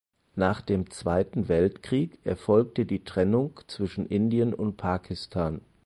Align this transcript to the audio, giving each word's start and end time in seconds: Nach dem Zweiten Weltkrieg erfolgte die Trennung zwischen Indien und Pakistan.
Nach 0.33 0.61
dem 0.61 0.89
Zweiten 0.89 1.47
Weltkrieg 1.47 2.17
erfolgte 2.25 2.87
die 2.87 3.03
Trennung 3.03 3.59
zwischen 3.67 4.07
Indien 4.07 4.51
und 4.51 4.75
Pakistan. 4.75 5.61